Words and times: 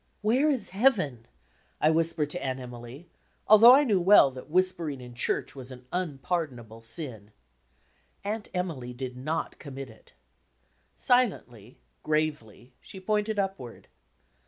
"Where 0.23 0.49
is 0.49 0.71
Heaven?" 0.71 1.27
I 1.79 1.91
whispered 1.91 2.31
to 2.31 2.43
Aunt 2.43 2.59
Emily, 2.59 3.07
al 3.47 3.59
though 3.59 3.75
I 3.75 3.83
knew 3.83 3.99
well 4.01 4.31
that 4.31 4.49
whispering 4.49 4.99
in 4.99 5.13
church 5.13 5.53
was 5.55 5.69
an 5.69 5.85
unpar 5.93 6.47
donable 6.47 6.83
sin. 6.83 7.31
Aunt 8.23 8.47
Emily 8.51 8.93
did 8.93 9.15
not 9.15 9.59
commit 9.59 9.91
it. 9.91 10.13
Silendy, 10.97 11.75
gravely, 12.01 12.73
she 12.81 12.99
pointed 12.99 13.37
upward. 13.37 13.89